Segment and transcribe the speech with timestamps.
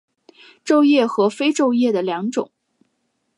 [0.65, 2.49] 皱叶和非皱叶的两种。